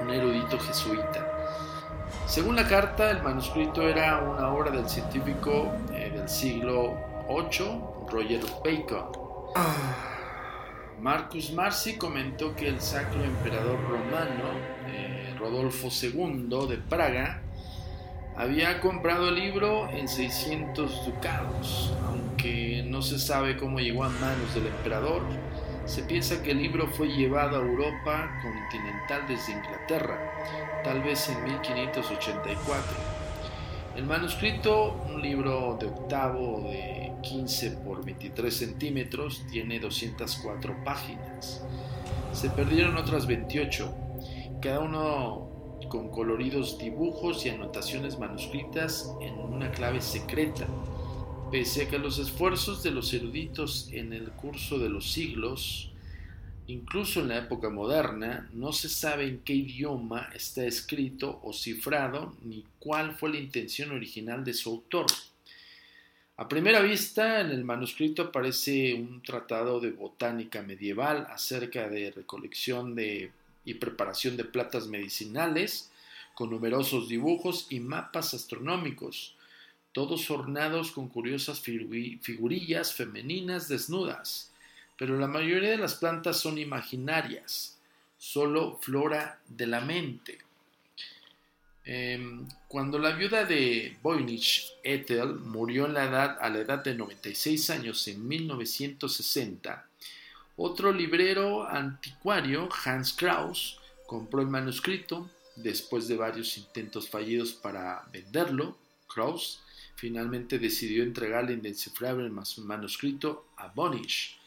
un 0.00 0.10
erudito 0.10 0.58
jesuita. 0.58 1.30
Según 2.26 2.56
la 2.56 2.66
carta, 2.66 3.10
el 3.10 3.22
manuscrito 3.22 3.82
era 3.82 4.18
una 4.22 4.52
obra 4.52 4.70
del 4.70 4.88
científico 4.88 5.72
eh, 5.92 6.10
del 6.10 6.28
siglo 6.28 6.94
VIII, 7.28 7.80
Roger 8.10 8.40
Bacon. 8.64 10.13
Marcus 11.00 11.52
Marci 11.52 11.96
comentó 11.96 12.54
que 12.54 12.68
el 12.68 12.80
sacro 12.80 13.22
emperador 13.22 13.78
romano, 13.88 14.50
eh, 14.88 15.34
Rodolfo 15.38 15.88
II 15.88 16.68
de 16.68 16.78
Praga, 16.78 17.42
había 18.36 18.80
comprado 18.80 19.28
el 19.28 19.36
libro 19.36 19.88
en 19.90 20.08
600 20.08 21.06
ducados, 21.06 21.94
aunque 22.06 22.82
no 22.86 23.00
se 23.02 23.18
sabe 23.18 23.56
cómo 23.56 23.78
llegó 23.78 24.04
a 24.04 24.08
manos 24.08 24.54
del 24.54 24.66
emperador. 24.66 25.22
Se 25.84 26.02
piensa 26.02 26.42
que 26.42 26.50
el 26.52 26.58
libro 26.58 26.88
fue 26.88 27.08
llevado 27.08 27.56
a 27.56 27.60
Europa 27.60 28.30
continental 28.42 29.22
desde 29.28 29.52
Inglaterra, 29.52 30.18
tal 30.82 31.02
vez 31.02 31.28
en 31.28 31.44
1584. 31.44 32.96
El 33.96 34.06
manuscrito, 34.06 35.00
un 35.06 35.22
libro 35.22 35.76
de 35.78 35.86
octavo 35.86 36.62
de 36.62 37.03
15 37.28 37.70
por 37.84 38.04
23 38.04 38.54
centímetros, 38.54 39.44
tiene 39.50 39.80
204 39.80 40.84
páginas. 40.84 41.62
Se 42.32 42.50
perdieron 42.50 42.96
otras 42.96 43.26
28, 43.26 43.94
cada 44.60 44.80
uno 44.80 45.78
con 45.88 46.10
coloridos 46.10 46.78
dibujos 46.78 47.44
y 47.46 47.50
anotaciones 47.50 48.18
manuscritas 48.18 49.12
en 49.20 49.34
una 49.34 49.70
clave 49.70 50.00
secreta. 50.00 50.66
Pese 51.50 51.82
a 51.82 51.88
que 51.88 51.98
los 51.98 52.18
esfuerzos 52.18 52.82
de 52.82 52.90
los 52.90 53.12
eruditos 53.12 53.88
en 53.92 54.12
el 54.12 54.30
curso 54.30 54.78
de 54.78 54.88
los 54.88 55.12
siglos 55.12 55.92
Incluso 56.66 57.20
en 57.20 57.28
la 57.28 57.38
época 57.38 57.68
moderna 57.68 58.48
no 58.54 58.72
se 58.72 58.88
sabe 58.88 59.26
en 59.26 59.40
qué 59.40 59.52
idioma 59.52 60.30
está 60.34 60.64
escrito 60.64 61.40
o 61.42 61.52
cifrado 61.52 62.34
ni 62.42 62.64
cuál 62.78 63.14
fue 63.14 63.30
la 63.30 63.38
intención 63.38 63.90
original 63.90 64.44
de 64.44 64.54
su 64.54 64.70
autor. 64.70 65.04
A 66.36 66.48
primera 66.48 66.80
vista, 66.80 67.40
en 67.40 67.50
el 67.50 67.64
manuscrito 67.64 68.22
aparece 68.22 68.94
un 68.94 69.22
tratado 69.22 69.78
de 69.80 69.92
botánica 69.92 70.62
medieval 70.62 71.26
acerca 71.30 71.88
de 71.88 72.10
recolección 72.10 72.94
de, 72.94 73.30
y 73.64 73.74
preparación 73.74 74.36
de 74.36 74.44
plantas 74.44 74.88
medicinales, 74.88 75.90
con 76.34 76.50
numerosos 76.50 77.08
dibujos 77.08 77.68
y 77.70 77.78
mapas 77.78 78.34
astronómicos, 78.34 79.36
todos 79.92 80.28
ornados 80.30 80.90
con 80.90 81.08
curiosas 81.08 81.60
figurillas 81.60 82.92
femeninas 82.92 83.68
desnudas 83.68 84.50
pero 84.96 85.18
la 85.18 85.26
mayoría 85.26 85.70
de 85.70 85.76
las 85.76 85.94
plantas 85.94 86.38
son 86.38 86.58
imaginarias, 86.58 87.78
solo 88.16 88.78
flora 88.80 89.40
de 89.48 89.66
la 89.66 89.80
mente. 89.80 90.38
Em, 91.86 92.48
cuando 92.66 92.98
la 92.98 93.10
viuda 93.10 93.44
de 93.44 93.98
Voynich, 94.02 94.72
Ethel, 94.82 95.34
murió 95.34 95.84
en 95.84 95.92
la 95.92 96.04
edad, 96.04 96.38
a 96.40 96.48
la 96.48 96.60
edad 96.60 96.82
de 96.82 96.94
96 96.94 97.68
años 97.70 98.08
en 98.08 98.26
1960, 98.26 99.86
otro 100.56 100.92
librero 100.92 101.68
anticuario, 101.68 102.68
Hans 102.84 103.12
Kraus, 103.12 103.78
compró 104.06 104.40
el 104.40 104.48
manuscrito. 104.48 105.30
Después 105.56 106.08
de 106.08 106.16
varios 106.16 106.56
intentos 106.56 107.08
fallidos 107.08 107.52
para 107.52 108.08
venderlo, 108.12 108.78
Kraus 109.06 109.60
finalmente 109.94 110.58
decidió 110.58 111.02
entregarle 111.02 111.52
indescifrable 111.52 112.30
manuscrito 112.30 113.48
a 113.56 113.68
Voynich, 113.68 114.38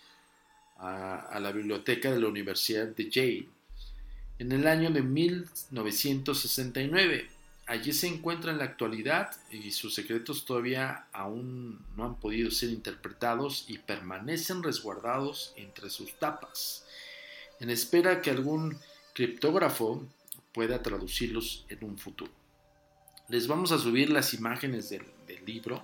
a 0.79 1.39
la 1.39 1.51
biblioteca 1.51 2.11
de 2.11 2.19
la 2.19 2.27
Universidad 2.27 2.87
de 2.87 3.09
Yale 3.09 3.47
en 4.39 4.51
el 4.51 4.67
año 4.67 4.89
de 4.91 5.01
1969. 5.01 7.29
Allí 7.65 7.91
se 7.91 8.05
encuentra 8.07 8.51
en 8.51 8.59
la 8.59 8.65
actualidad 8.65 9.31
y 9.51 9.71
sus 9.71 9.93
secretos 9.93 10.45
todavía 10.45 11.07
aún 11.11 11.83
no 11.97 12.05
han 12.05 12.15
podido 12.15 12.49
ser 12.49 12.69
interpretados 12.69 13.65
y 13.67 13.79
permanecen 13.79 14.63
resguardados 14.63 15.51
entre 15.57 15.89
sus 15.89 16.17
tapas, 16.17 16.85
en 17.59 17.69
espera 17.69 18.21
que 18.21 18.31
algún 18.31 18.77
criptógrafo 19.13 20.07
pueda 20.53 20.81
traducirlos 20.81 21.65
en 21.67 21.83
un 21.83 21.97
futuro. 21.97 22.31
Les 23.27 23.47
vamos 23.47 23.73
a 23.73 23.77
subir 23.77 24.11
las 24.11 24.33
imágenes 24.33 24.89
del, 24.89 25.03
libro. 25.45 25.83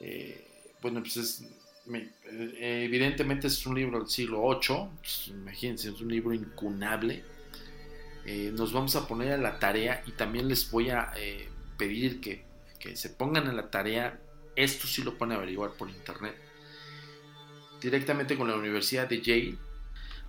Eh, 0.00 0.46
bueno, 0.82 1.00
pues 1.00 1.16
es, 1.16 1.42
evidentemente 2.58 3.46
es 3.46 3.64
un 3.64 3.76
libro 3.76 3.98
del 3.98 4.08
siglo 4.08 4.46
VIII, 4.46 4.90
pues 4.98 5.28
imagínense, 5.28 5.88
es 5.88 5.98
un 6.02 6.08
libro 6.08 6.34
incunable 6.34 7.24
eh, 8.28 8.50
nos 8.52 8.72
vamos 8.72 8.96
a 8.96 9.06
poner 9.06 9.32
a 9.32 9.36
la 9.36 9.60
tarea 9.60 10.02
y 10.04 10.10
también 10.10 10.48
les 10.48 10.68
voy 10.72 10.90
a 10.90 11.12
eh, 11.16 11.48
pedir 11.78 12.20
que, 12.20 12.44
se 12.94 13.10
pongan 13.10 13.48
a 13.48 13.52
la 13.52 13.70
tarea, 13.70 14.20
esto 14.54 14.86
sí 14.86 15.02
lo 15.02 15.18
pueden 15.18 15.36
averiguar 15.36 15.72
por 15.72 15.90
internet, 15.90 16.36
directamente 17.80 18.36
con 18.36 18.48
la 18.48 18.54
Universidad 18.54 19.08
de 19.08 19.20
Yale. 19.20 19.58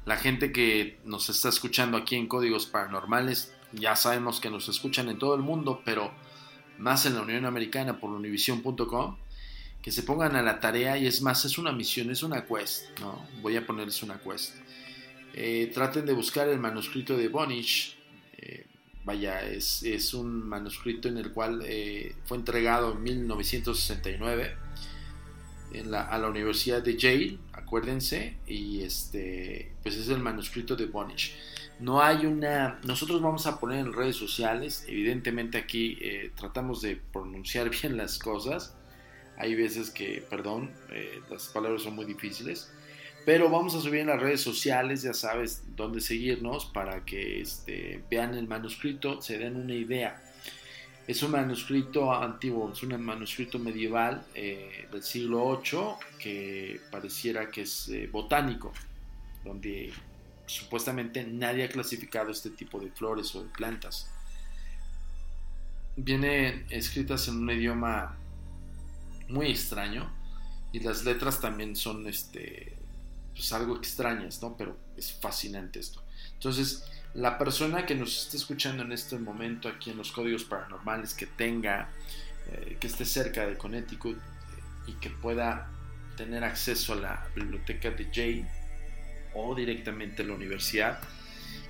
La 0.05 0.17
gente 0.17 0.51
que 0.51 0.99
nos 1.05 1.29
está 1.29 1.49
escuchando 1.49 1.97
aquí 1.97 2.15
en 2.15 2.27
Códigos 2.27 2.65
Paranormales, 2.65 3.53
ya 3.73 3.95
sabemos 3.95 4.39
que 4.39 4.49
nos 4.49 4.69
escuchan 4.69 5.09
en 5.09 5.19
todo 5.19 5.35
el 5.35 5.41
mundo, 5.41 5.83
pero 5.85 6.11
más 6.79 7.05
en 7.05 7.13
la 7.13 7.21
Unión 7.21 7.45
Americana 7.45 7.99
por 7.99 8.09
univision.com, 8.09 9.17
que 9.81 9.91
se 9.91 10.01
pongan 10.01 10.35
a 10.35 10.41
la 10.41 10.59
tarea 10.59 10.97
y 10.97 11.05
es 11.05 11.21
más, 11.21 11.45
es 11.45 11.59
una 11.59 11.71
misión, 11.71 12.09
es 12.09 12.23
una 12.23 12.45
quest, 12.45 12.99
¿no? 12.99 13.23
Voy 13.41 13.55
a 13.55 13.65
ponerles 13.67 14.01
una 14.01 14.19
quest 14.19 14.55
eh, 15.39 15.69
traten 15.71 16.03
de 16.03 16.13
buscar 16.13 16.49
el 16.49 16.57
manuscrito 16.57 17.15
de 17.15 17.27
Bonich. 17.27 17.95
Eh, 18.39 18.65
vaya, 19.05 19.43
es, 19.43 20.11
un 20.15 20.49
manuscrito 20.49 21.09
en 21.09 21.19
el 21.19 21.31
cual 21.31 21.61
eh, 21.63 22.15
fue 22.25 22.37
entregado 22.37 22.93
en 22.93 23.03
1969 23.03 24.55
a 25.93 26.17
la 26.17 26.27
Universidad 26.27 26.81
de 26.81 26.97
Yale, 26.97 27.37
acuérdense, 27.53 28.37
y 28.47 28.81
este, 28.81 29.73
pues 29.83 29.95
es 29.95 30.09
el 30.09 30.17
manuscrito 30.17 30.75
de 30.75 30.87
Bonich. 30.87 31.35
No 31.79 32.01
hay 32.01 32.25
una, 32.25 32.79
nosotros 32.83 33.21
vamos 33.21 33.45
a 33.45 33.59
poner 33.59 33.77
en 33.79 33.93
redes 33.93 34.15
sociales, 34.15 34.85
evidentemente 34.87 35.59
aquí 35.59 35.99
tratamos 36.35 36.81
de 36.81 36.95
pronunciar 36.95 37.69
bien 37.81 37.95
las 37.95 38.17
cosas, 38.17 38.75
hay 39.37 39.53
veces 39.53 39.91
que, 39.91 40.25
perdón, 40.27 40.71
las 41.29 41.49
palabras 41.49 41.83
son 41.83 41.93
muy 41.93 42.05
difíciles, 42.05 42.71
pero 43.27 43.49
vamos 43.49 43.75
a 43.75 43.81
subir 43.81 43.99
en 43.99 44.07
las 44.07 44.21
redes 44.21 44.39
sociales, 44.39 45.01
ya 45.01 45.13
sabes 45.13 45.61
dónde 45.75 45.99
seguirnos 45.99 46.63
para 46.67 47.03
que 47.03 47.41
este, 47.41 48.01
vean 48.09 48.33
el 48.35 48.47
manuscrito, 48.47 49.21
se 49.21 49.37
den 49.37 49.57
una 49.57 49.73
idea. 49.73 50.23
Es 51.05 51.21
un 51.23 51.31
manuscrito 51.31 52.13
antiguo, 52.13 52.71
es 52.71 52.81
un 52.83 53.01
manuscrito 53.01 53.59
medieval 53.59 54.25
eh, 54.33 54.87
del 54.89 55.03
siglo 55.03 55.61
VIII 55.61 55.79
que 56.17 56.79
pareciera 56.89 57.51
que 57.51 57.63
es 57.63 57.89
eh, 57.89 58.07
botánico, 58.09 58.71
donde 59.43 59.91
supuestamente 60.45 61.25
nadie 61.25 61.65
ha 61.65 61.69
clasificado 61.69 62.31
este 62.31 62.51
tipo 62.51 62.79
de 62.79 62.91
flores 62.91 63.35
o 63.35 63.43
de 63.43 63.49
plantas. 63.49 64.09
Vienen 65.97 66.65
escritas 66.69 67.27
en 67.27 67.39
un 67.39 67.51
idioma 67.51 68.15
muy 69.27 69.47
extraño 69.47 70.09
y 70.71 70.79
las 70.79 71.03
letras 71.03 71.41
también 71.41 71.75
son 71.75 72.07
este, 72.07 72.77
pues 73.37 73.53
algo 73.53 73.77
extrañas, 73.77 74.41
¿no? 74.41 74.57
Pero 74.57 74.75
es 74.97 75.13
fascinante 75.13 75.79
esto. 75.79 76.03
Entonces, 76.33 76.83
la 77.13 77.37
persona 77.37 77.85
que 77.85 77.93
nos 77.93 78.23
esté 78.23 78.37
escuchando 78.37 78.83
en 78.83 78.91
este 78.91 79.17
momento 79.19 79.69
aquí 79.69 79.91
en 79.91 79.97
los 79.97 80.11
códigos 80.11 80.43
paranormales, 80.43 81.13
que 81.13 81.27
tenga, 81.27 81.89
eh, 82.51 82.77
que 82.79 82.87
esté 82.87 83.05
cerca 83.05 83.45
de 83.45 83.55
Connecticut 83.57 84.17
y 84.87 84.93
que 84.93 85.11
pueda 85.11 85.69
tener 86.15 86.43
acceso 86.43 86.93
a 86.93 86.95
la 86.95 87.27
biblioteca 87.35 87.91
de 87.91 88.09
Jay 88.11 88.47
o 89.35 89.53
directamente 89.53 90.23
a 90.23 90.25
la 90.25 90.33
universidad, 90.33 90.99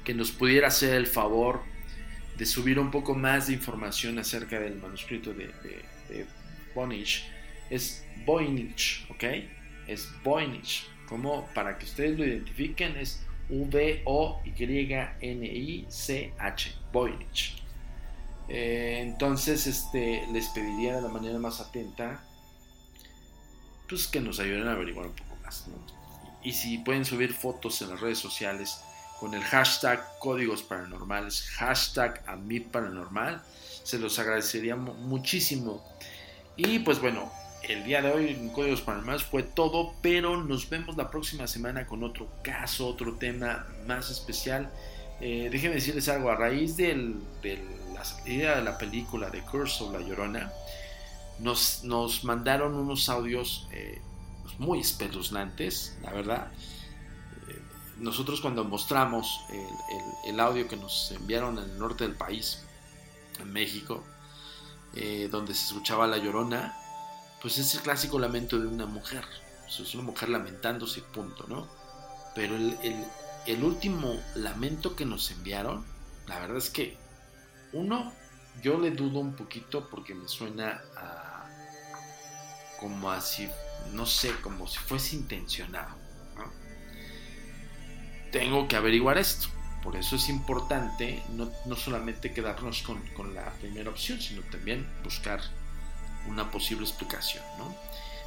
que 0.06 0.14
nos 0.14 0.32
pudiera 0.32 0.70
hacer 0.70 0.94
el 0.94 1.06
favor 1.06 1.62
de 2.38 2.46
subir 2.46 2.80
un 2.80 2.92
poco 2.92 3.14
más 3.14 3.48
de 3.48 3.54
información 3.54 4.20
acerca 4.20 4.60
del 4.60 4.76
manuscrito 4.78 5.34
de, 5.34 5.48
de, 5.48 5.86
de 6.10 7.16
Es 7.70 8.06
Voynich, 8.26 9.06
¿ok? 9.10 9.24
Es 9.88 10.10
Voynich 10.24 10.88
como 11.08 11.46
para 11.54 11.78
que 11.78 11.86
ustedes 11.86 12.18
lo 12.18 12.26
identifiquen 12.26 12.98
es 12.98 13.22
V-O-Y-N-I-C-H, 13.50 14.44
Voynich. 16.92 17.64
Eh, 18.50 19.00
entonces 19.02 19.68
este, 19.68 20.26
les 20.32 20.48
pediría 20.50 20.96
de 20.96 21.02
la 21.02 21.10
manera 21.10 21.38
más 21.38 21.60
atenta 21.60 22.24
pues 23.90 24.08
que 24.08 24.20
nos 24.20 24.40
ayuden 24.40 24.68
a 24.68 24.74
averiguar 24.74 25.08
un 25.08 25.14
poco 25.14 25.36
más. 25.44 25.66
Y, 26.44 26.54
si 26.54 26.78
pueden 26.80 27.06
subir 27.06 27.34
fotos 27.34 27.82
en 27.82 27.90
las 27.90 28.00
redes 28.00 28.20
sociales 28.20 28.82
con 29.20 29.34
el 29.34 29.44
hashtag 29.44 30.02
códigos 30.20 30.62
paranormales, 30.62 31.42
hashtag 31.52 32.24
a 32.28 32.38
paranormal, 32.72 33.42
se 33.84 33.98
los 33.98 34.20
agradecería 34.20 34.76
muchísimo. 34.76 35.84
Y 36.56 36.80
pues 36.80 37.00
bueno, 37.00 37.32
el 37.68 37.84
día 37.84 38.02
de 38.02 38.12
hoy 38.12 38.30
en 38.30 38.50
Códigos 38.50 38.82
Paranormales 38.82 39.24
fue 39.24 39.44
todo, 39.44 39.94
pero 40.02 40.42
nos 40.42 40.70
vemos 40.70 40.96
la 40.96 41.12
próxima 41.12 41.48
semana 41.48 41.86
con 41.86 42.04
otro 42.04 42.30
caso, 42.42 42.88
otro 42.88 43.16
tema 43.16 43.68
más 43.86 44.10
especial. 44.10 44.72
Eh, 45.20 45.50
déjenme 45.52 45.76
decirles 45.76 46.08
algo, 46.08 46.30
a 46.30 46.36
raíz 46.36 46.78
de 46.78 47.16
la 47.94 48.06
salida 48.06 48.56
de 48.58 48.64
la 48.64 48.78
película 48.78 49.30
de 49.30 49.42
Curse 49.42 49.84
of 49.84 49.94
La 49.94 50.00
Llorona, 50.00 50.52
nos, 51.40 51.84
nos 51.84 52.24
mandaron 52.24 52.74
unos 52.74 53.10
audios 53.10 53.68
eh, 53.72 54.02
muy 54.60 54.80
espeluznantes, 54.80 55.98
la 56.02 56.14
verdad. 56.14 56.52
Eh, 57.50 57.62
nosotros 57.98 58.40
cuando 58.40 58.64
mostramos 58.64 59.42
el, 60.26 60.40
audio 60.40 60.70
que 60.70 60.78
nos 60.78 61.12
enviaron 61.12 61.58
en 61.58 61.66
el 61.66 61.78
norte 61.78 62.06
del 62.06 62.16
país, 62.16 62.64
en 63.40 63.52
México, 63.52 64.04
donde 65.30 65.54
se 65.54 65.68
escuchaba 65.68 66.08
La 66.08 66.18
Llorona, 66.18 66.76
pues 67.42 67.58
es 67.58 67.74
el 67.76 67.82
clásico 67.82 68.20
lamento 68.20 68.60
de 68.60 68.68
una 68.68 68.86
mujer. 68.86 69.24
es 69.68 69.94
una 69.94 70.04
mujer 70.04 70.30
lamentándose, 70.30 71.02
punto, 71.02 71.46
¿no? 71.48 71.68
Pero 72.34 72.56
el, 72.56 73.64
último 73.64 74.20
lamento 74.36 74.96
que 74.96 75.06
nos 75.06 75.32
enviaron, 75.32 75.86
la 76.28 76.40
verdad 76.40 76.58
es 76.58 76.70
que, 76.70 76.98
uno, 77.74 78.14
yo 78.62 78.80
le 78.80 78.92
dudo 78.92 79.20
un 79.20 79.36
poquito 79.36 79.90
porque 79.90 80.14
me 80.16 80.28
suena 80.28 80.82
a, 80.96 81.46
como 82.80 83.12
así, 83.12 83.50
no 83.94 84.06
sé, 84.06 84.32
como 84.42 84.68
si 84.68 84.78
fuese 84.80 85.16
intencionado. 85.16 85.96
Tengo 88.32 88.68
que 88.68 88.76
averiguar 88.76 89.18
esto. 89.18 89.48
Por 89.84 89.96
eso 89.96 90.18
es 90.18 90.28
importante 90.28 91.24
no, 91.30 91.50
no 91.66 91.76
solamente 91.76 92.34
quedarnos 92.34 92.82
con, 92.82 93.00
con 93.10 93.34
la 93.34 93.52
primera 93.54 93.90
opción, 93.90 94.20
sino 94.20 94.42
también 94.50 94.86
buscar 95.04 95.40
una 96.28 96.52
posible 96.52 96.86
explicación, 96.86 97.44
¿no? 97.58 97.76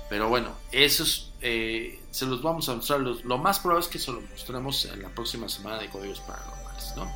Pero 0.09 0.29
bueno, 0.29 0.53
esos 0.73 1.33
eh, 1.41 2.01
se 2.11 2.27
los 2.27 2.43
vamos 2.43 2.69
a 2.69 2.75
mostrar. 2.75 3.01
lo 3.01 3.39
más 3.39 3.61
probable 3.61 3.85
es 3.85 3.91
que 3.91 3.99
se 3.99 4.11
los 4.11 4.23
mostremos 4.29 4.85
en 4.87 5.03
la 5.03 5.09
próxima 5.11 5.49
semana 5.49 5.79
de 5.79 5.89
Códigos 5.89 6.21
Paranormales, 6.21 6.95
¿no? 6.97 7.11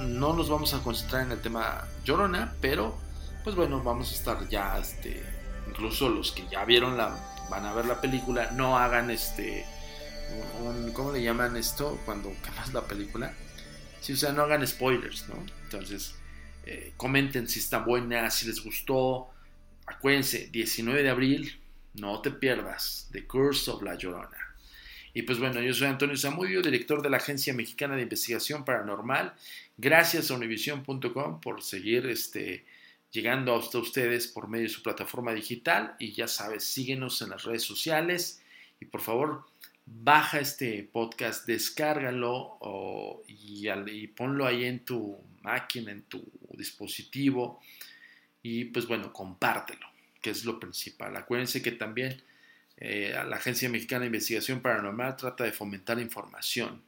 no 0.00 0.32
nos 0.32 0.48
vamos 0.48 0.72
a 0.72 0.78
concentrar 0.78 1.22
en 1.22 1.32
el 1.32 1.42
tema 1.42 1.86
Llorona, 2.04 2.54
pero 2.60 2.96
pues 3.44 3.54
bueno, 3.54 3.82
vamos 3.82 4.10
a 4.12 4.14
estar 4.14 4.48
ya, 4.48 4.78
este, 4.78 5.22
incluso 5.68 6.08
los 6.08 6.32
que 6.32 6.46
ya 6.50 6.64
vieron 6.64 6.96
la, 6.96 7.18
van 7.50 7.66
a 7.66 7.74
ver 7.74 7.86
la 7.86 8.00
película, 8.00 8.50
no 8.52 8.78
hagan 8.78 9.10
este, 9.10 9.66
¿cómo 10.94 11.12
le 11.12 11.22
llaman 11.22 11.56
esto 11.56 11.98
cuando 12.04 12.32
acabas 12.42 12.72
la 12.72 12.82
película? 12.82 13.32
Sí, 14.00 14.14
o 14.14 14.16
sea, 14.16 14.32
no 14.32 14.42
hagan 14.42 14.66
spoilers, 14.66 15.28
¿no? 15.28 15.34
Entonces, 15.64 16.14
eh, 16.64 16.92
comenten 16.96 17.48
si 17.48 17.58
está 17.58 17.78
buena, 17.78 18.30
si 18.30 18.46
les 18.46 18.62
gustó, 18.62 19.30
Acuérdense, 19.88 20.48
19 20.52 21.02
de 21.02 21.08
abril, 21.08 21.60
no 21.94 22.20
te 22.20 22.30
pierdas, 22.30 23.08
The 23.12 23.26
Curse 23.26 23.70
of 23.70 23.82
La 23.82 23.94
Llorona. 23.94 24.36
Y 25.14 25.22
pues 25.22 25.38
bueno, 25.38 25.60
yo 25.62 25.72
soy 25.72 25.88
Antonio 25.88 26.16
Zamudio, 26.16 26.60
director 26.60 27.02
de 27.02 27.10
la 27.10 27.16
Agencia 27.16 27.54
Mexicana 27.54 27.96
de 27.96 28.02
Investigación 28.02 28.64
Paranormal. 28.64 29.34
Gracias 29.76 30.30
a 30.30 30.34
univision.com 30.34 31.40
por 31.40 31.62
seguir 31.62 32.06
este, 32.06 32.66
llegando 33.10 33.56
hasta 33.56 33.78
ustedes 33.78 34.28
por 34.28 34.46
medio 34.48 34.64
de 34.64 34.72
su 34.72 34.82
plataforma 34.82 35.32
digital. 35.32 35.96
Y 35.98 36.12
ya 36.12 36.28
sabes, 36.28 36.64
síguenos 36.64 37.22
en 37.22 37.30
las 37.30 37.44
redes 37.44 37.62
sociales 37.62 38.42
y 38.80 38.84
por 38.84 39.00
favor 39.00 39.46
baja 39.86 40.38
este 40.38 40.82
podcast, 40.84 41.46
descárgalo 41.46 42.58
y, 43.26 43.68
y, 43.68 44.06
ponlo 44.08 44.46
ahí 44.46 44.66
en 44.66 44.84
tu 44.84 45.18
máquina, 45.42 45.90
en 45.90 46.02
tu 46.02 46.22
dispositivo 46.52 47.60
y 48.50 48.64
pues 48.64 48.86
bueno, 48.86 49.12
compártelo, 49.12 49.86
que 50.22 50.30
es 50.30 50.44
lo 50.46 50.58
principal. 50.58 51.14
Acuérdense 51.16 51.60
que 51.60 51.72
también 51.72 52.22
eh, 52.78 53.12
la 53.28 53.36
Agencia 53.36 53.68
Mexicana 53.68 54.00
de 54.00 54.06
Investigación 54.06 54.60
Paranormal 54.60 55.16
trata 55.16 55.44
de 55.44 55.52
fomentar 55.52 55.98
información 55.98 56.80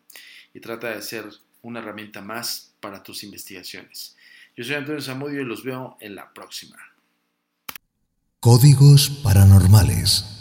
y 0.54 0.60
trata 0.60 0.90
de 0.90 1.02
ser 1.02 1.26
una 1.60 1.80
herramienta 1.80 2.22
más 2.22 2.72
para 2.80 3.02
tus 3.02 3.22
investigaciones. 3.24 4.16
Yo 4.56 4.64
soy 4.64 4.74
Antonio 4.76 5.02
Zamudio 5.02 5.42
y 5.42 5.44
los 5.44 5.62
veo 5.62 5.98
en 6.00 6.14
la 6.14 6.32
próxima. 6.32 6.78
Códigos 8.40 9.10
Paranormales. 9.22 10.39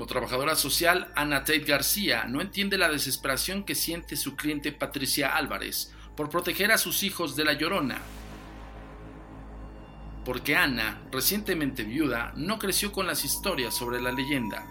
Como 0.00 0.08
trabajadora 0.08 0.56
social, 0.56 1.12
Ana 1.14 1.40
Tate 1.40 1.58
García 1.58 2.24
no 2.24 2.40
entiende 2.40 2.78
la 2.78 2.88
desesperación 2.88 3.64
que 3.64 3.74
siente 3.74 4.16
su 4.16 4.34
cliente 4.34 4.72
Patricia 4.72 5.36
Álvarez 5.36 5.94
por 6.16 6.30
proteger 6.30 6.72
a 6.72 6.78
sus 6.78 7.02
hijos 7.02 7.36
de 7.36 7.44
la 7.44 7.52
llorona. 7.52 7.98
Porque 10.24 10.56
Ana, 10.56 11.02
recientemente 11.12 11.82
viuda, 11.82 12.32
no 12.34 12.58
creció 12.58 12.92
con 12.92 13.06
las 13.06 13.26
historias 13.26 13.74
sobre 13.74 14.00
la 14.00 14.10
leyenda. 14.10 14.66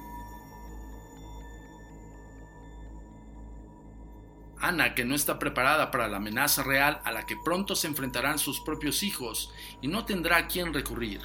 Ana, 4.59 4.95
que 4.95 5.05
no 5.05 5.13
está 5.13 5.37
preparada 5.37 5.91
para 5.91 6.07
la 6.07 6.17
amenaza 6.17 6.63
real 6.63 7.01
a 7.05 7.11
la 7.11 7.27
que 7.27 7.37
pronto 7.45 7.75
se 7.75 7.85
enfrentarán 7.85 8.39
sus 8.39 8.61
propios 8.61 9.03
hijos 9.03 9.53
y 9.79 9.89
no 9.89 10.05
tendrá 10.05 10.37
a 10.37 10.47
quién 10.47 10.73
recurrir. 10.73 11.21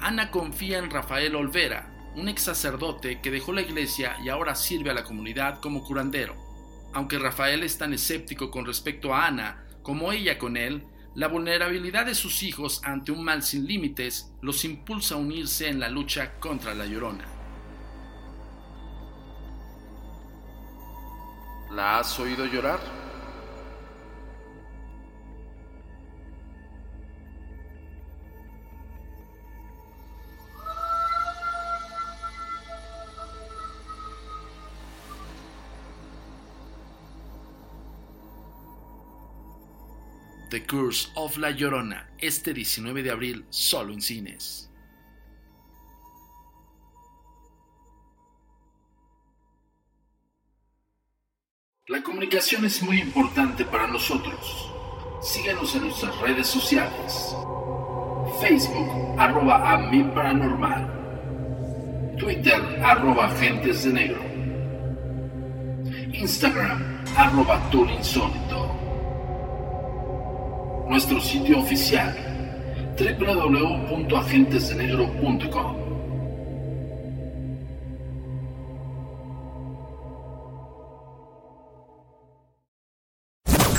Ana 0.00 0.32
confía 0.32 0.78
en 0.78 0.90
Rafael 0.90 1.36
Olvera, 1.36 1.91
un 2.14 2.28
ex 2.28 2.42
sacerdote 2.42 3.20
que 3.20 3.30
dejó 3.30 3.52
la 3.52 3.62
iglesia 3.62 4.16
y 4.22 4.28
ahora 4.28 4.54
sirve 4.54 4.90
a 4.90 4.94
la 4.94 5.04
comunidad 5.04 5.60
como 5.60 5.82
curandero. 5.82 6.36
Aunque 6.92 7.18
Rafael 7.18 7.62
es 7.62 7.78
tan 7.78 7.94
escéptico 7.94 8.50
con 8.50 8.66
respecto 8.66 9.14
a 9.14 9.26
Ana 9.26 9.64
como 9.82 10.12
ella 10.12 10.38
con 10.38 10.56
él, 10.56 10.86
la 11.14 11.28
vulnerabilidad 11.28 12.06
de 12.06 12.14
sus 12.14 12.42
hijos 12.42 12.80
ante 12.84 13.12
un 13.12 13.22
mal 13.22 13.42
sin 13.42 13.66
límites 13.66 14.32
los 14.40 14.64
impulsa 14.64 15.14
a 15.14 15.18
unirse 15.18 15.68
en 15.68 15.80
la 15.80 15.88
lucha 15.88 16.38
contra 16.38 16.74
la 16.74 16.86
llorona. 16.86 17.24
¿La 21.70 21.98
has 21.98 22.18
oído 22.18 22.44
llorar? 22.46 23.01
The 40.52 40.64
Curse 40.66 41.08
of 41.14 41.38
La 41.38 41.50
Llorona, 41.50 42.10
este 42.18 42.52
19 42.52 43.02
de 43.02 43.10
abril, 43.10 43.46
solo 43.48 43.94
en 43.94 44.02
cines. 44.02 44.70
La 51.88 52.02
comunicación 52.02 52.66
es 52.66 52.82
muy 52.82 53.00
importante 53.00 53.64
para 53.64 53.86
nosotros. 53.86 54.70
Síguenos 55.22 55.74
en 55.74 55.84
nuestras 55.84 56.20
redes 56.20 56.48
sociales. 56.48 57.34
Facebook, 58.38 59.18
arroba 59.18 59.72
a 59.72 59.78
mi 59.78 60.04
paranormal. 60.04 62.14
Twitter, 62.18 62.60
arroba 62.84 63.28
agentes 63.28 63.84
de 63.84 63.92
negro. 63.94 64.20
Instagram, 66.12 67.02
arroba 67.16 67.58
insólito 67.72 68.71
nuestro 70.92 71.20
sitio 71.22 71.58
oficial 71.58 72.14
www.agentesdenegro.com. 72.98 75.76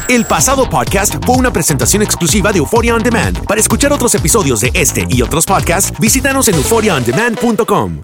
El 0.10 0.26
pasado 0.26 0.69
podcast 0.69 1.15
fue 1.23 1.36
una 1.36 1.54
presentación 1.54 2.02
exclusiva 2.02 2.52
de 2.52 2.58
Euphoria 2.60 2.93
On 2.95 3.04
Demand. 3.04 3.45
Para 3.45 3.62
escuchar 3.62 3.93
otros 3.93 4.15
episodios 4.15 4.62
de 4.62 4.71
este 4.73 5.06
y 5.10 5.21
otros 5.21 5.45
podcasts, 5.45 5.93
visítanos 5.99 6.47
en 6.47 6.56
euphoriaondemand.com. 6.56 8.04